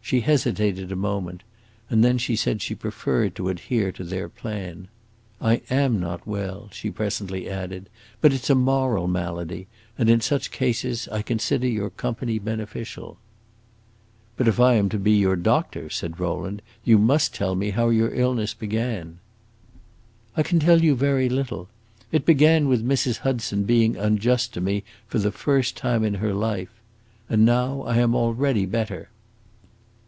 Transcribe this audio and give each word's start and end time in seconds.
She 0.00 0.20
hesitated 0.22 0.90
a 0.90 0.96
moment, 0.96 1.42
and 1.90 2.02
then 2.02 2.18
said 2.18 2.62
she 2.62 2.74
preferred 2.74 3.34
to 3.34 3.50
adhere 3.50 3.92
to 3.92 4.02
their 4.02 4.26
plan. 4.30 4.88
"I 5.38 5.60
am 5.68 6.00
not 6.00 6.26
well," 6.26 6.70
she 6.72 6.90
presently 6.90 7.46
added, 7.46 7.90
"but 8.22 8.32
it 8.32 8.42
's 8.42 8.48
a 8.48 8.54
moral 8.54 9.06
malady, 9.06 9.66
and 9.98 10.08
in 10.08 10.22
such 10.22 10.50
cases 10.50 11.08
I 11.12 11.20
consider 11.20 11.66
your 11.68 11.90
company 11.90 12.38
beneficial." 12.38 13.18
"But 14.38 14.48
if 14.48 14.58
I 14.58 14.76
am 14.76 14.88
to 14.88 14.98
be 14.98 15.12
your 15.12 15.36
doctor," 15.36 15.90
said 15.90 16.18
Rowland, 16.18 16.62
"you 16.84 16.96
must 16.96 17.34
tell 17.34 17.54
me 17.54 17.68
how 17.68 17.90
your 17.90 18.14
illness 18.14 18.54
began." 18.54 19.18
"I 20.38 20.42
can 20.42 20.58
tell 20.58 20.82
you 20.82 20.94
very 20.94 21.28
little. 21.28 21.68
It 22.12 22.24
began 22.24 22.66
with 22.66 22.82
Mrs. 22.82 23.18
Hudson 23.18 23.64
being 23.64 23.98
unjust 23.98 24.54
to 24.54 24.62
me, 24.62 24.84
for 25.06 25.18
the 25.18 25.30
first 25.30 25.76
time 25.76 26.02
in 26.02 26.14
her 26.14 26.32
life. 26.32 26.80
And 27.28 27.44
now 27.44 27.82
I 27.82 27.98
am 27.98 28.14
already 28.14 28.64
better!" 28.64 29.10